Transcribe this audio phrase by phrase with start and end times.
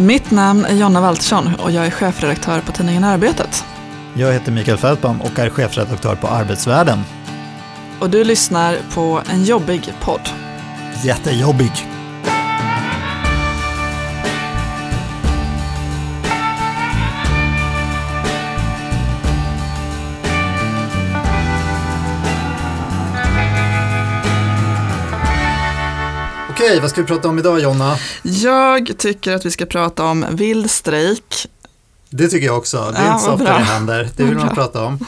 [0.00, 3.64] Mitt namn är Jonna Waltersson och jag är chefredaktör på tidningen Arbetet.
[4.14, 6.98] Jag heter Mikael Fältbaum och är chefredaktör på Arbetsvärlden.
[8.00, 10.20] Och du lyssnar på en jobbig podd.
[11.04, 11.72] Jättejobbig.
[26.62, 27.96] Okej, vad ska vi prata om idag Jonna?
[28.22, 31.46] Jag tycker att vi ska prata om vild strejk.
[32.10, 32.90] Det tycker jag också.
[32.92, 34.08] Det är Ja, inte så ofta det händer.
[34.16, 34.98] Det vill man prata om.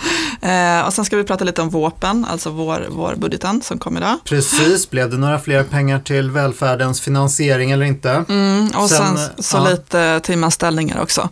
[0.43, 3.96] Eh, och sen ska vi prata lite om våpen, alltså vår, vår budgeten som kom
[3.96, 4.19] idag.
[4.24, 8.24] Precis, blev det några fler pengar till välfärdens finansiering eller inte?
[8.29, 9.69] Mm, och sen, Sen, så ja.
[9.71, 11.29] lite timanställningar också.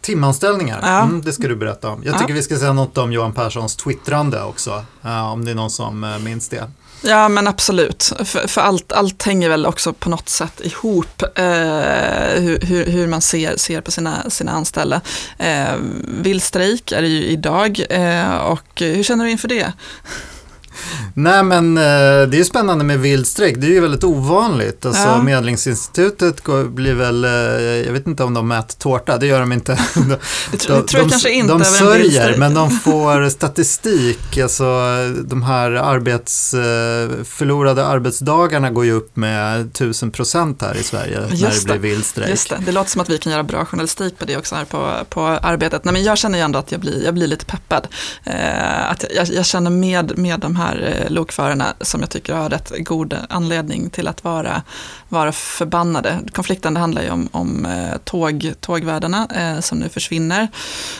[0.00, 1.00] Timanställningar, Ja.
[1.02, 2.02] mm, det ska du berätta om.
[2.04, 2.18] Jag Ja.
[2.18, 5.70] tycker vi ska säga något om Johan Perssons twittrande också, eh, om det är någon
[5.70, 6.70] som eh, minns det.
[7.02, 11.44] Ja men absolut, för, för allt, allt hänger väl också på något sätt ihop eh,
[12.34, 15.00] hur, hur, man ser, ser på sina, sina anställda.
[15.38, 15.74] Eh,
[16.08, 19.72] vild strejk är det ju idag eh, och hur känner du inför det?
[21.14, 24.86] Nej men eh, det är ju spännande med vild strejk, det är ju väldigt ovanligt.
[24.86, 25.22] Alltså Ja.
[25.22, 27.30] Medlingsinstitutet blir väl, eh,
[27.86, 29.78] jag vet inte om de mäter tårta, det gör de inte.
[29.94, 30.18] De, Det, tr-
[30.50, 34.38] det tror jag kanske inte de sörjer, men de får statistik.
[34.38, 34.64] Alltså,
[35.24, 41.20] de här arbets, eh, förlorade arbetsdagarna går ju upp med 1000 procent här i Sverige
[41.20, 41.78] när Just det det.
[41.78, 42.30] blir vild strejk.
[42.30, 44.64] Just det, det låter som att vi kan göra bra journalistik på det också här
[44.64, 45.84] på, på arbetet.
[45.84, 47.86] Nej, men jag känner ju ändå att jag blir, jag blir lite peppad.
[48.24, 52.34] Eh, att jag, jag känner med, med de här här eh, lokförarna som jag tycker
[52.34, 54.62] har rätt god anledning till att vara,
[55.08, 56.20] vara förbannade.
[56.32, 60.48] Konflikten det handlar ju om, om eh, tåg, tågvärdarna eh, som nu försvinner.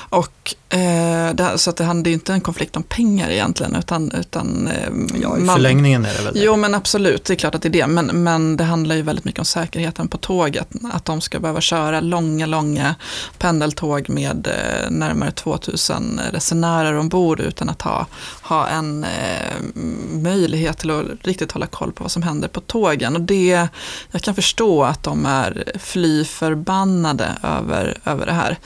[0.09, 4.67] Och, eh, så att det handlar ju inte en konflikt om pengar egentligen utan, utan
[4.69, 4.89] eh,
[5.23, 6.41] Ja, i man- förlängningen är det väl det.
[6.41, 7.87] Jo men absolut, det är klart att det är det.
[7.87, 10.69] Men, men det handlar ju väldigt mycket om säkerheten på tåget.
[10.93, 12.95] Att de ska behöva köra långa, långa
[13.39, 18.07] pendeltåg med eh, närmare 2000 resenärer ombord utan att ha,
[18.43, 19.55] ha en eh,
[20.13, 23.15] möjlighet till att riktigt hålla koll på vad som händer på tågen.
[23.15, 23.69] Och det,
[24.11, 28.59] jag kan förstå att de är fly förbannade över, över det här.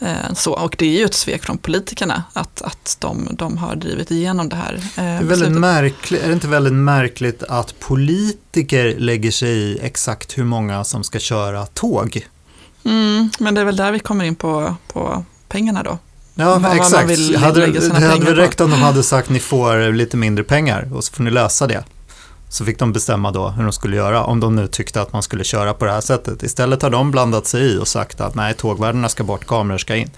[0.00, 3.76] Eh, så, och det är ju ett svek från politikerna att, att de, de har
[3.76, 7.80] drivit igenom det här eh, Det är, väldigt märkligt, är det inte väldigt märkligt att
[7.80, 12.26] politiker lägger sig i exakt hur många som ska köra tåg?
[12.84, 15.98] Mm, men det är väl där vi kommer in på, på pengarna då.
[16.34, 17.10] Ja, Vad exakt.
[17.10, 20.88] vill hade, det hade väl räckt om de hade sagt ni får lite mindre pengar
[20.94, 21.84] och så får ni lösa det.
[22.50, 25.22] Så fick de bestämma då hur de skulle göra, om de nu tyckte att man
[25.22, 26.42] skulle köra på det här sättet.
[26.42, 29.96] Istället har de blandat sig i och sagt att nej, tågvärdarna ska bort, kameror ska
[29.96, 30.10] in.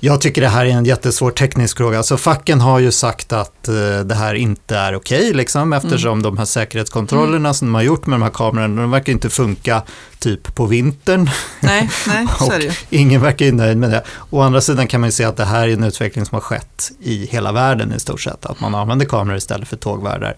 [0.00, 1.98] Jag tycker det här är en jättesvår teknisk fråga.
[1.98, 6.22] Alltså facken har ju sagt att eh, det här inte är okej, liksom, eftersom Mm.
[6.22, 9.82] de här säkerhetskontrollerna som de har gjort med de här kamerorna, de verkar inte funka
[10.18, 11.30] typ på vintern.
[11.60, 12.72] Nej, nej så är det ju.
[12.90, 14.02] Ingen verkar ju nöjd med det.
[14.30, 16.40] Å andra sidan kan man ju se att det här är en utveckling som har
[16.40, 18.46] skett i hela världen i stort sett.
[18.46, 20.36] Att man använder kameror istället för tågvärdar.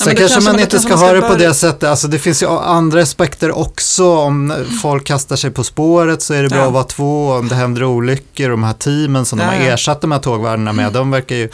[0.00, 1.88] Ja, Sen det kanske kanske man inte ska ha det på det sättet.
[1.90, 4.16] Alltså det finns ju andra aspekter också.
[4.16, 6.66] Om folk kastar sig på spåret så är det bra Ja.
[6.66, 7.30] att vara två.
[7.32, 9.72] Om det händer olyckor, de här teamen som Ja, de har ja.
[9.72, 11.48] ersatt de här tågvärdarna med, de verkar ju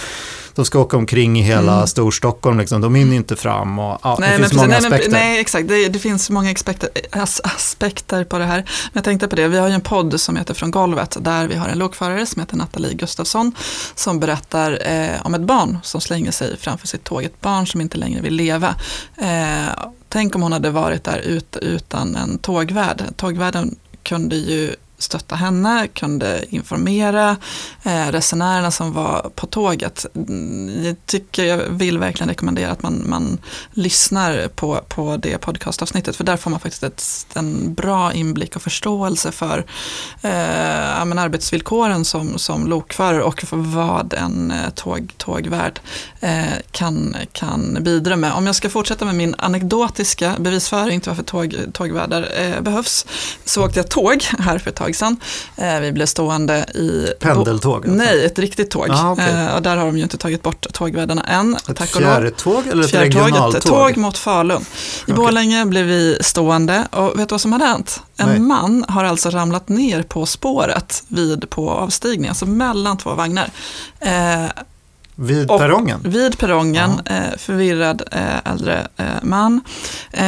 [0.60, 1.86] de ska åka omkring i hela Mm.
[1.86, 2.80] Storstockholm, liksom.
[2.80, 5.10] de hinner inte fram och ja, det Nej, finns men många precis, nej, aspekter.
[5.10, 5.68] men, nej, exakt.
[5.68, 8.56] Det, det finns många aspekter, as, aspekter på det här.
[8.56, 11.46] Men jag tänkte på det, vi har ju en podd som heter Från golvet där
[11.46, 13.52] vi har en lokförare som heter Nathalie Gustafsson
[13.94, 17.24] som berättar eh, om ett barn som slänger sig framför sitt tåg.
[17.24, 18.74] Ett barn som inte längre vill leva.
[19.16, 19.72] Eh,
[20.08, 23.02] tänk om hon hade varit där ut, utan en tågvärd.
[23.16, 27.36] Tågvärden kunde ju stötta henne, kunde informera
[27.82, 30.06] eh, resenärerna som var på tåget.
[30.14, 33.38] Mm, jag tycker, jag vill verkligen rekommendera att man, man
[33.72, 38.62] lyssnar på, på det podcastavsnittet för där får man faktiskt ett, en bra inblick och
[38.62, 39.58] förståelse för
[40.22, 45.80] eh, men arbetsvillkoren som, som lokförare och för vad en eh, tåg, tågvärd
[46.20, 48.32] eh, kan, kan bidra med.
[48.32, 53.06] Om jag ska fortsätta med min anekdotiska bevisföring till varför tåg, tågvärdar eh, behövs
[53.44, 55.16] så åkte jag tåg här för ett tag sedan.
[55.56, 57.12] Eh, vi blev stående i...
[57.20, 57.90] Pendeltåg, alltså?
[57.90, 58.86] Nej, ett riktigt tåg.
[58.90, 59.30] Ah, okej.
[59.30, 61.56] eh, och där har de ju inte tagit bort tågvärdarna än.
[61.68, 63.62] Ett tack fjärrtåg eller ett regionaltåg?
[63.62, 64.60] tåg mot Falun.
[64.60, 64.64] I
[65.04, 65.14] Okej.
[65.14, 68.00] Borlänge blev vi stående och vet du vad som hade hänt?
[68.16, 68.38] En Nej.
[68.38, 73.50] man har alltså ramlat ner på spåret vid på avstigning, alltså mellan två vagnar.
[74.00, 74.44] Eh,
[75.22, 76.00] Vid och perrongen?
[76.04, 79.60] Vid perrongen, eh, förvirrad eh, äldre eh, man,
[80.12, 80.24] eh,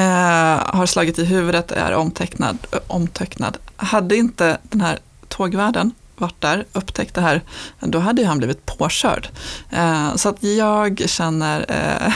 [0.67, 3.57] har slagit i huvudet, är omtecknad, ö, omtöcknad.
[3.77, 4.99] Hade inte den här
[5.29, 7.43] tågvärden varit där, upptäckt det här,
[7.81, 9.29] då hade ju han blivit påkörd.
[9.71, 12.13] Eh, så att jag känner eh,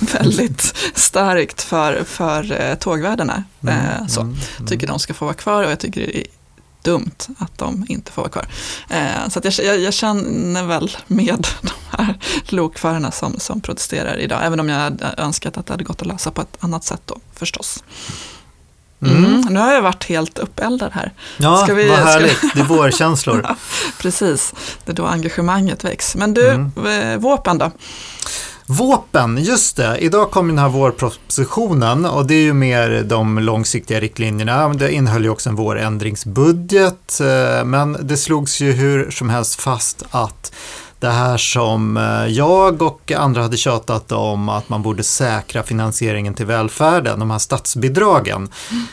[0.18, 3.44] väldigt starkt för, för eh, tågvärdarna.
[3.68, 4.20] Eh, så.
[4.20, 4.66] Mm, mm.
[4.66, 6.26] Tycker de ska få vara kvar och jag tycker det är
[6.82, 8.46] dumt att de inte får vara kvar.
[8.88, 12.18] Eh, så att jag, jag, jag, känner väl med de här
[12.48, 16.08] lokförarna som, som protesterar idag, även om jag hade önskat att det hade gått att
[16.08, 17.84] lösa på ett annat sätt då förstås.
[19.02, 19.24] Mm.
[19.24, 19.40] Mm.
[19.40, 21.12] Nu har jag varit helt uppeldad här.
[21.36, 22.44] Ja, ska vi, vad härligt.
[22.44, 22.50] Vi...
[22.54, 23.40] Det är vårkänslor.
[23.48, 23.56] ja,
[23.98, 24.54] precis,
[24.84, 26.16] det är då engagemanget väcks.
[26.16, 26.86] Men du, mm.
[26.86, 27.70] Eh, våpen då?
[28.70, 29.98] Våpen, just det.
[29.98, 34.68] Idag kom den här vårpropositionen och det är ju mer de långsiktiga riktlinjerna.
[34.68, 40.02] Det innehöll ju också en vårändringsbudget, eh, men det slogs ju hur som helst fast
[40.10, 40.52] att
[40.98, 46.34] det här som eh, jag och andra hade tjatat om att man borde säkra finansieringen
[46.34, 48.48] till välfärden, de här statsbidragen.
[48.70, 48.86] Mm.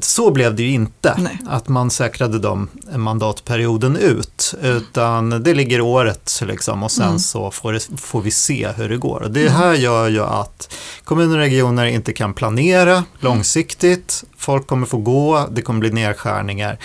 [0.00, 1.38] Så blev det ju inte, Nej.
[1.46, 7.18] att man säkrade dem mandatperioden ut, utan det ligger året liksom, och sen mm.
[7.18, 9.22] så får, det, får, vi se hur det går.
[9.22, 9.52] Och det mm.
[9.52, 10.74] här gör ju att
[11.04, 16.78] kommuner och regioner inte kan planera långsiktigt, folk kommer få gå, det kommer bli nedskärningar.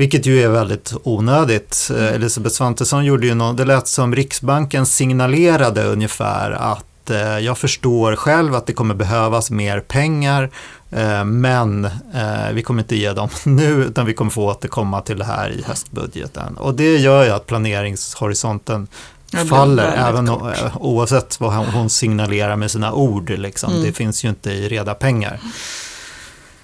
[0.00, 1.88] Vilket ju är väldigt onödigt.
[1.90, 2.14] Mm.
[2.14, 8.16] Elisabeth Svantesson gjorde ju något, det lät som Riksbanken signalerade ungefär att eh, jag förstår
[8.16, 10.50] själv att det kommer behövas mer pengar eh,
[11.24, 15.24] men eh, vi kommer inte ge dem nu utan vi kommer få återkomma till det
[15.24, 16.56] här i höstbudgeten.
[16.56, 18.88] Och det gör ju att planeringshorisonten
[19.48, 20.56] faller även kort.
[20.74, 23.30] oavsett vad hon signalerar med sina ord.
[23.30, 23.72] Liksom.
[23.72, 23.84] Mm.
[23.84, 25.40] Det finns ju inte i reda pengar.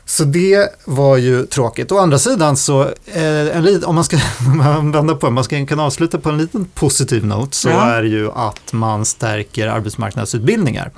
[0.09, 1.93] Så det var ju tråkigt.
[1.93, 4.17] Å andra sidan så, eh, en, om man ska
[4.93, 7.85] vända på det, man ska kunna avsluta på en liten positiv not, så ja.
[7.85, 10.91] är ju att man stärker arbetsmarknadsutbildningar.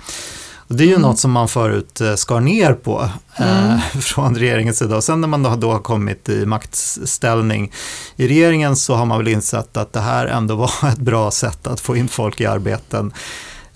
[0.68, 1.02] Det är ju mm.
[1.02, 3.80] något som man förut eh, skar ner på eh, mm.
[4.00, 7.72] från regeringens sida och sen när man då, då har kommit i maktställning
[8.16, 11.66] i regeringen så har man väl insett att det här ändå var ett bra sätt
[11.66, 13.12] att få in folk i arbeten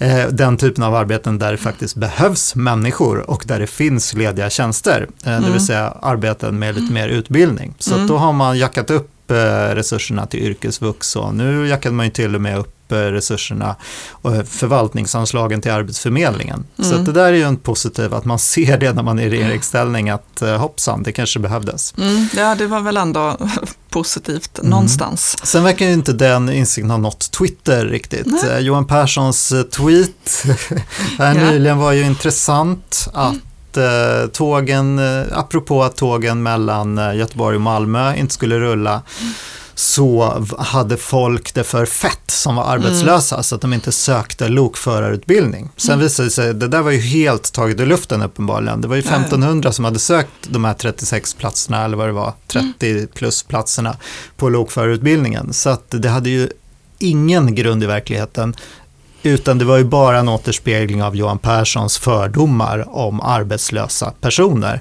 [0.02, 4.50] Eh, den typen av arbeten där det faktiskt behövs människor och där det finns lediga
[4.50, 5.10] tjänster, mm.
[5.24, 5.60] det vill mm.
[5.60, 7.74] säga arbeten med lite mer utbildning.
[7.78, 8.06] Så mm.
[8.06, 9.34] då har man jackat upp eh,
[9.74, 13.76] resurserna till yrkesvux och nu jackade man ju till och med upp resurserna
[14.10, 16.64] och förvaltningsanslagen till Arbetsförmedlingen.
[16.78, 16.90] Mm.
[16.90, 19.30] Så det där är ju en positiv, att man ser det när man är i
[19.30, 21.94] regeringsställning, att hoppsan, det kanske behövdes.
[21.98, 22.28] Mm.
[22.36, 23.36] Ja, det var väl ändå
[23.90, 24.70] positivt mm.
[24.70, 25.36] någonstans.
[25.42, 28.26] Sen verkar ju inte den insikten ha nått Twitter riktigt.
[28.26, 28.62] Nej.
[28.62, 30.44] Johan Perssons eh, tweet
[31.18, 31.50] här ja.
[31.50, 34.30] nyligen var ju intressant att mm.
[34.30, 39.02] tågen, eh, apropå att tågen mellan Göteborg och Malmö inte skulle rulla,
[39.82, 43.42] så hade folk det för fett som var arbetslösa mm.
[43.42, 45.70] så att de inte sökte lokförarutbildning.
[45.76, 46.02] Sen mm.
[46.02, 48.80] visade det sig, det där var ju helt taget ur luften uppenbarligen.
[48.80, 52.32] Det var ju 1500 som hade sökt de här 36 platserna eller vad det var,
[52.46, 53.06] 30 mm.
[53.14, 53.96] plus platserna
[54.36, 55.52] på lokförarutbildningen.
[55.52, 56.48] Så att det hade ju
[56.98, 58.56] ingen grund i verkligheten
[59.22, 64.80] utan det var ju bara en återspegling av Johan Perssons fördomar om arbetslösa personer.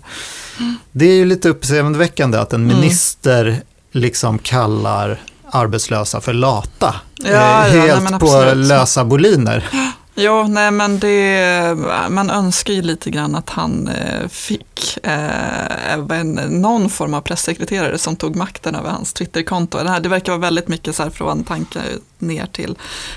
[0.60, 0.76] Mm.
[0.92, 2.78] Det är ju lite uppseendeväckande att en mm.
[2.78, 5.22] minister liksom kallar
[5.52, 6.96] arbetslösa för lata.
[7.16, 9.70] Ja, eh, Helt nej, på lösa boliner.
[10.16, 11.78] Ja, nej men det,
[12.10, 18.16] man önskar ju lite grann att han eh, fick eh, någon form av pressekreterare som
[18.16, 19.78] tog makten över hans Twitterkonto.
[19.78, 21.84] Det, här, det verkar vara väldigt mycket så här från tankar
[22.20, 22.76] ner till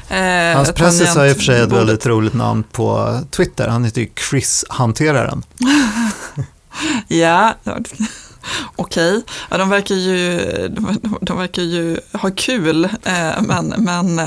[0.08, 3.68] eh, Hans pressis har i och för sig ett väldigt roligt namn på Twitter.
[3.68, 5.42] Han heter ju Chris-hanteraren.
[7.08, 7.54] ja,
[8.76, 9.16] okej.
[9.16, 9.22] Okay.
[9.50, 14.18] Ja, de, verkar ju, de, de, verkar ju ha kul, eh, men, men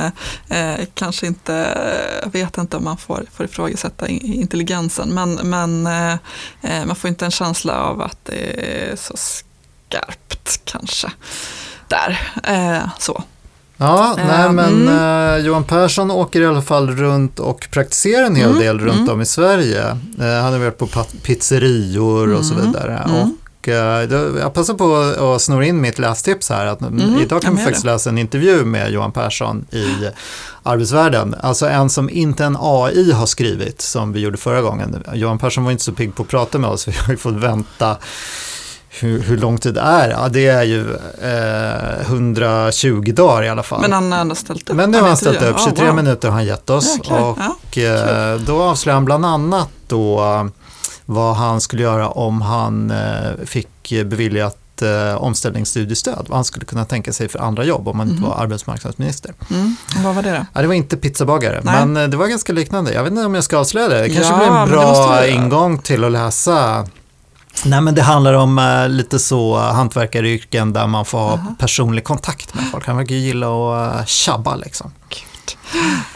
[0.49, 1.77] eh, kanske inte,
[2.23, 7.25] jag vet inte om man får, får ifrågasätta intelligensen, men, men eh, man får inte
[7.25, 11.11] en känsla av att det är så skarpt kanske
[11.87, 12.31] där.
[12.43, 13.23] Eh, så.
[13.77, 15.39] Ja, nej ehm, men mm.
[15.39, 18.59] eh, Johan Persson åker i alla fall runt och praktiserar en hel mm.
[18.59, 19.09] del runt mm.
[19.09, 19.87] om i Sverige.
[20.19, 20.87] Eh, han har varit på
[21.23, 22.65] pizzerior och så mm.
[22.65, 22.97] vidare.
[23.09, 23.37] Mm.
[23.67, 24.95] Och Eh, jag passar på
[25.35, 26.65] att snurra in mitt lästips här.
[26.65, 27.91] Att mm, idag kan vi faktiskt det.
[27.91, 30.09] läsa en intervju med Johan Persson i
[30.63, 31.35] Arbetsvärlden.
[31.39, 35.03] Alltså en som inte en AI har skrivit, som vi gjorde förra gången.
[35.13, 37.33] Johan Persson var inte så pigg på att prata med oss, vi har ju fått
[37.33, 37.97] vänta
[38.89, 40.09] hur, hur lång tid det är?
[40.09, 43.81] Ja, det är ju eh, 120 dagar i alla fall.
[43.81, 44.75] Men han har ändå ställt upp?
[44.75, 45.95] Men nu har han ställt upp, 23 oh, wow.
[45.95, 46.97] minuter har han gett oss.
[47.03, 50.21] Ja, och ja, eh, då avslöjar han bland annat då
[51.09, 56.85] vad han skulle göra om han eh, fick beviljat eh, omställningsstudiestöd, vad han skulle kunna
[56.85, 58.29] tänka sig för andra jobb om han inte mm.
[58.29, 59.33] var arbetsmarknadsminister.
[59.49, 59.75] Mm.
[60.03, 60.45] Vad var det då?
[60.53, 61.85] Ja, det var inte pizzabagare, Nej.
[61.85, 62.93] men eh, det var ganska liknande.
[62.93, 64.01] Jag vet inte om jag ska avslöja det.
[64.01, 66.85] Det kanske ja, blir en bra ingång till att läsa
[67.65, 71.57] Nej, men det handlar om uh, lite så hantverkaryrken där man får ha uh -huh.
[71.59, 72.87] personlig kontakt med folk.
[72.87, 74.91] Han verkar gilla att uh, tjabba liksom.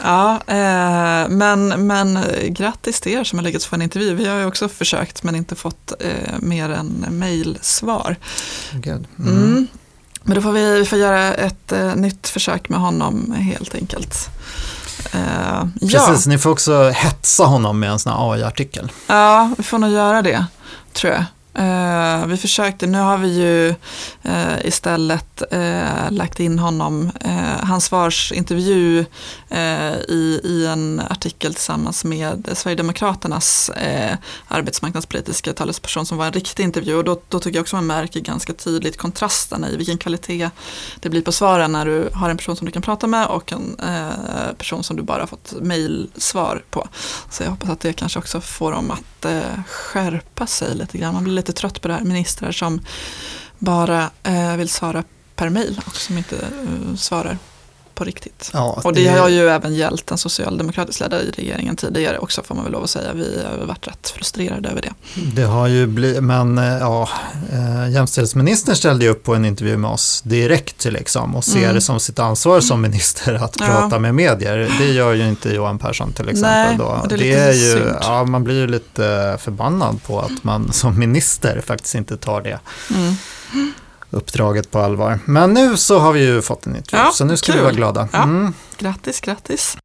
[0.02, 2.18] Ja, eh, men, men
[2.48, 4.14] grattis till er som har lyckats få en intervju.
[4.14, 8.16] Vi har ju också försökt men inte fått eh, mer än mejlsvar.
[8.72, 9.04] Mm.
[9.18, 9.66] Mm.
[10.22, 14.28] Men då får vi, vi får göra ett uh, nytt försök med honom helt enkelt.
[15.14, 16.30] Uh, Precis, ja.
[16.30, 18.92] ni får också hetsa honom med en sån här AI-artikel.
[19.06, 20.46] Ja, vi får nog göra det,
[20.92, 21.24] tror jag.
[21.58, 23.74] Uh, vi försökte, nu har vi ju
[24.26, 27.10] uh, istället uh, lagt in honom,
[27.60, 29.04] hans svarsintervju
[30.08, 33.70] i, i en artikel tillsammans med Sverigedemokraternas
[34.48, 38.20] arbetsmarknadspolitiska talesperson som var en riktig intervju och då, då tycker jag också man märker
[38.20, 40.50] ganska tydligt kontrasterna i vilken kvalitet
[41.00, 43.52] det blir på svaren när du har en person som du kan prata med och
[43.52, 43.76] en
[44.58, 46.88] person som du bara fått mejlsvar på.
[47.30, 49.26] Så jag hoppas att det kanske också får dem att
[49.66, 51.14] skärpa sig lite grann.
[51.14, 52.80] Man blir lite trött på det här, ministrar som
[53.58, 57.38] bara eh, vill svara per mejl och som inte eh, svarar
[57.94, 58.50] på riktigt.
[58.52, 62.54] Ja, och det, det har ju även gällt den socialdemokratiskt ledda regeringen tidigare också får
[62.54, 63.12] man väl lov att säga.
[63.12, 64.92] Vi har varit rätt frustrerade över det.
[65.34, 67.08] Det har ju blivit, men eh, ja,
[67.52, 71.74] äh, jämställdhetsministern ställde ju upp på en intervju med oss direkt liksom och ser mm.
[71.74, 73.66] det som sitt ansvar som minister att ja.
[73.66, 74.72] prata med medier.
[74.78, 76.68] Det gör ju inte Johan Persson till exempel.
[76.68, 77.06] Nej, då.
[77.08, 77.96] Det är, det är ju, synd.
[78.00, 82.58] ja, man blir ju lite förbannad på att man som minister faktiskt inte tar det.
[82.90, 83.14] Mm
[84.12, 85.18] uppdraget på allvar.
[85.24, 87.56] Men nu så har vi ju fått en intervju, ja, så nu ska kul.
[87.56, 88.08] vi vara glada.
[88.12, 88.44] Mm.
[88.44, 88.52] Ja.
[88.78, 89.76] Grattis, grattis.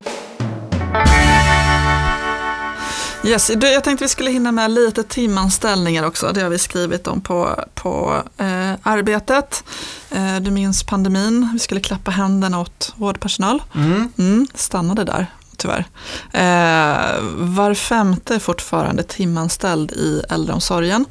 [3.23, 6.31] Yes, jag tänkte vi skulle hinna med lite timanställningar också.
[6.33, 9.63] Det har vi skrivit om på, på eh, arbetet.
[10.11, 13.63] Eh, du minns pandemin, vi skulle klappa händerna åt vårdpersonal.
[13.75, 14.11] Mm.
[14.17, 15.85] Mm, stannade där tyvärr.
[16.33, 21.05] Eh, var femte är fortfarande timanställd i äldreomsorgen.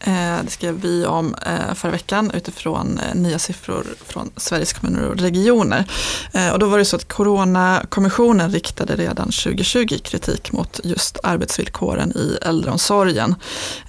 [0.00, 5.08] Eh, det skrev vi om eh, förra veckan utifrån eh, nya siffror från Sveriges kommuner
[5.08, 5.84] och regioner.
[6.32, 12.12] Eh, och då var det så att Coronakommissionen riktade redan 2020 kritik mot just arbetsvillkoren
[12.16, 13.34] i äldreomsorgen.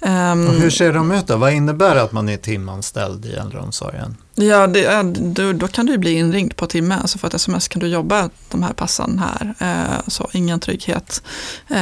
[0.02, 1.36] Ehm, och hur ser de ut då?
[1.36, 4.16] Vad innebär det att man är timanställd i äldreomsorgen?
[4.40, 6.98] Ja, det, då, då, kan du bli inringd på timme.
[7.00, 9.54] Alltså för att sms kan du jobba de här passen här.
[9.58, 11.22] Eh, så ingen trygghet,
[11.68, 11.78] eh,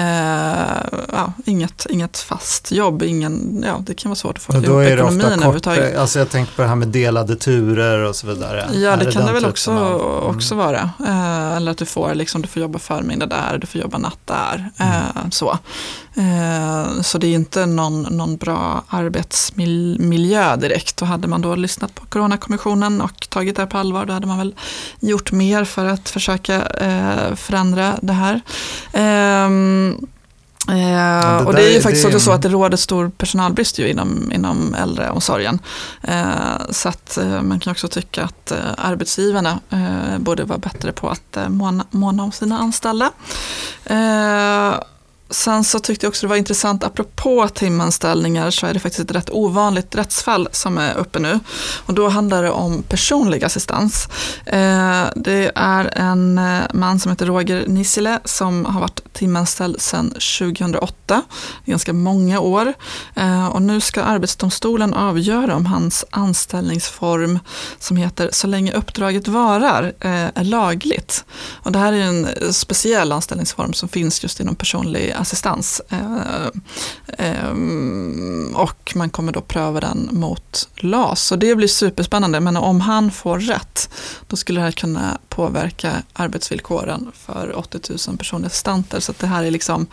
[1.12, 5.20] ja, inget, inget fast jobb, ingen, ja, det kan vara svårt att få ihop ekonomin
[5.20, 5.96] överhuvudtaget.
[5.96, 8.68] Alltså jag tänker på det här med delade turer och så vidare.
[8.72, 10.36] Ja, det, det kan det väl också, av, mm.
[10.36, 10.90] också vara.
[11.06, 14.20] Eh, eller att du får, liksom, du får jobba förmiddag där, du får jobba natt
[14.24, 14.70] där.
[14.78, 15.30] Mm.
[15.30, 15.58] så.
[16.16, 21.02] Eh, så det är inte någon, någon bra arbetsmiljö direkt.
[21.02, 24.38] Och hade man då lyssnat på Coronakommissionen och tagit det på allvar, då hade man
[24.38, 24.54] väl
[25.00, 28.40] gjort mer för att försöka eh, förändra det här.
[28.92, 29.96] Ehm,
[30.68, 32.08] eh, ja, och det är ju faktiskt det...
[32.08, 35.58] också så att det råder stor personalbrist ju inom, inom äldreomsorgen.
[36.02, 39.60] Eh, så att eh, man kan också tycka att eh, arbetsgivarna
[40.18, 43.10] borde vara bättre på att måna, måna om sina anställda.
[45.30, 49.16] Sen så tyckte jag också det var intressant, apropå timanställningar så är det faktiskt ett
[49.16, 51.40] rätt ovanligt rättsfall som är uppe nu.
[51.86, 54.08] Och då handlar det om personlig assistans.
[54.46, 60.10] Eh, det är en eh, man som heter Roger Nisile som har varit timanställd sedan
[60.10, 61.22] 2008,
[61.64, 62.74] ganska många år.
[63.14, 67.38] Eh, och nu ska Arbetsdomstolen avgöra om hans anställningsform
[67.78, 71.24] som heter Så länge uppdraget varar är lagligt.
[71.52, 75.80] Och det här är en speciell anställningsform som finns just inom personlig assistans.
[75.88, 76.46] Eh,
[77.18, 77.52] eh,
[78.54, 81.22] och man kommer då pröva den mot LAS.
[81.22, 82.40] Så det blir superspännande.
[82.40, 83.90] Men om han får rätt,
[84.26, 89.44] då skulle det här kunna påverka arbetsvillkoren för 80 000 personliga assistenter Så det här
[89.44, 89.86] är liksom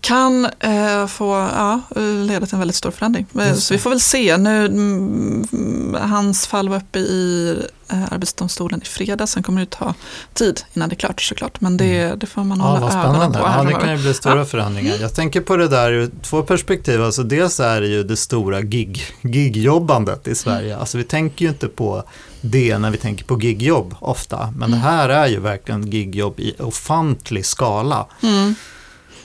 [0.00, 1.80] kan eh, få ja,
[2.26, 3.26] leda till en väldigt stor förändring.
[3.56, 4.36] Så vi får väl se.
[4.36, 7.56] Nu, mm, hans fall var uppe i
[7.88, 9.32] eh, Arbetsdomstolen i fredags.
[9.32, 9.94] Sen kommer det ta
[10.34, 11.60] tid innan det är klart såklart.
[11.60, 12.18] Men det, mm.
[12.18, 13.38] det får man hålla ja, ögonen på.
[13.38, 14.44] Ja, det kan ju bli stora ja.
[14.44, 14.96] förändringar.
[15.00, 17.02] Jag tänker på det där ur två perspektiv.
[17.02, 20.68] Alltså dels är det ju det stora gig, gigjobbandet i Sverige.
[20.68, 20.80] Mm.
[20.80, 22.02] Alltså vi tänker ju inte på
[22.40, 24.38] det när vi tänker på gigjobb ofta.
[24.56, 24.70] Men mm.
[24.70, 28.06] det här är ju verkligen gigjobb i ofantlig skala.
[28.22, 28.54] Mm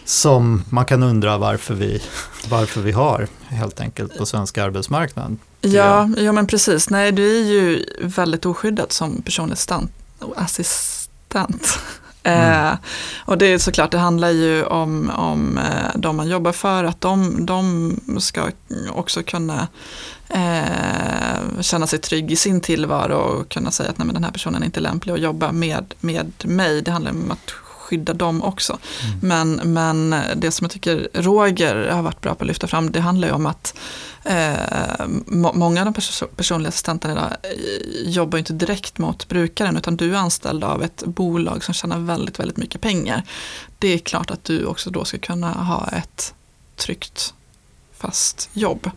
[0.06, 2.02] som man kan undra varför vi,
[2.50, 5.40] varför vi har helt enkelt på svenska arbetsmarknaden.
[5.62, 6.90] Ja, ja, men precis.
[6.90, 9.58] Nej, du är ju väldigt oskyddad som personlig
[10.36, 11.80] assistent.
[12.26, 12.68] Mm.
[12.68, 12.78] Eh,
[13.26, 17.02] och det är såklart, det handlar ju om, om eh, de man jobbar för, att
[17.02, 18.52] de, de ska
[18.90, 19.68] också kunna
[20.30, 24.32] eh, känna sig trygg i sin tillvaro och kunna säga att nej, men den här
[24.32, 26.82] personen är inte lämplig att jobba med, med mig.
[26.82, 27.54] Det handlar om att
[27.84, 28.78] skydda dem också.
[29.04, 29.20] Mm.
[29.22, 33.00] Men, men det som jag tycker Roger har varit bra på att lyfta fram, det
[33.00, 33.76] handlar ju om att
[34.24, 35.06] eh,
[35.54, 40.14] många av de pers personliga assistenterna idag eh, jobbar inte direkt mot brukaren, utan du
[40.14, 43.24] är anställd av ett bolag som tjänar väldigt, väldigt mycket pengar.
[43.80, 46.34] Det är klart att du också då ska kunna ha ett
[46.76, 47.34] tryggt
[48.04, 48.90] fast jobb.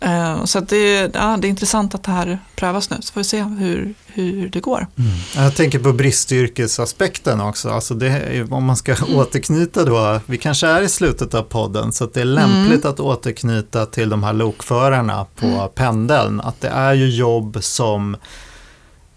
[0.00, 0.46] Mm.
[0.46, 3.42] Så det, ja, det är intressant att det här prövas nu, så får vi se
[3.42, 4.86] hur, hur det går.
[4.98, 5.10] Mm.
[5.36, 9.16] Jag tänker på bristyrkesaspekten också, alltså det, om man ska mm.
[9.16, 12.92] återknyta då, vi kanske är i slutet av podden, så det är lämpligt mm.
[12.92, 15.68] att återknyta till de här lokförarna på mm.
[15.74, 18.16] pendeln, att det är ju jobb som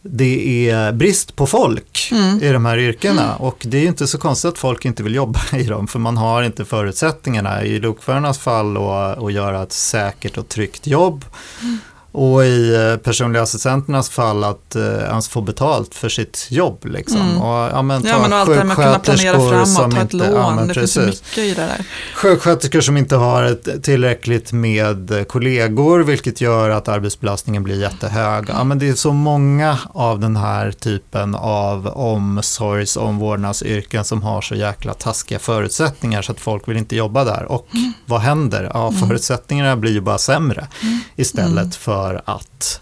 [0.10, 2.44] det är brist på folk mm.
[2.44, 3.36] i de här yrkena mm.
[3.36, 6.18] och det är inte så konstigt att folk inte vill jobba i dem för man
[6.18, 11.26] har inte förutsättningarna i lokförarnas fall att göra ett säkert och tryggt jobb.
[11.62, 11.78] Mm.
[12.18, 16.86] Och i eh, personliga assistenternas fall att eh, ens få betalt för sitt jobb.
[16.86, 17.22] Liksom.
[17.22, 17.42] Mm.
[17.42, 20.14] Och, ja, men, ta ja, men allt det med att kunna planera framåt, ta ett
[20.14, 21.04] lån, ja, det precis.
[21.04, 21.86] finns mycket i det där.
[22.16, 28.46] Sjuksköterskor som inte har ett, tillräckligt med kollegor, vilket gör att arbetsbelastningen blir jättehög.
[28.48, 34.42] Ja, men det är så många av den här typen av omsorgs omvårdnadsyrken som har
[34.42, 37.52] så jäkla taskiga förutsättningar så att folk vill inte jobba där.
[37.52, 37.94] Och mm.
[38.06, 38.72] vad händer?
[38.74, 39.08] Ja, mm.
[39.08, 41.00] förutsättningarna blir ju bara sämre mm.
[41.16, 41.72] istället mm.
[41.72, 42.82] för för att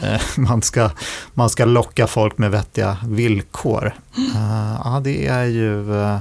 [0.00, 0.90] eh, man, ska,
[1.34, 3.94] man ska locka folk med vettiga villkor.
[4.18, 6.18] Uh, ja, det är, ju, uh,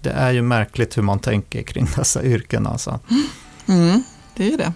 [0.00, 2.66] det är ju märkligt hur man tänker kring dessa yrken.
[2.66, 3.00] Alltså.
[3.68, 4.02] Mm,
[4.34, 4.72] det är ju det.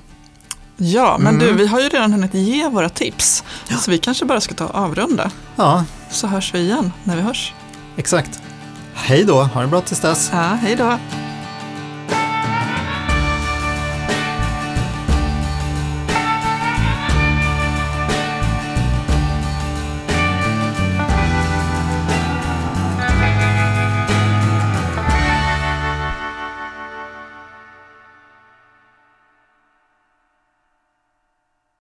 [0.77, 1.47] Ja, men mm.
[1.47, 3.77] du, vi har ju redan hunnit ge våra tips, ja.
[3.77, 5.31] så vi kanske bara ska ta och avrunda.
[5.57, 5.85] Ja.
[6.11, 7.55] Så hörs vi igen när vi hörs.
[7.97, 8.41] Exakt.
[8.95, 10.31] Hej då, ha det bra tills dess.
[10.33, 10.99] Ja, hej då.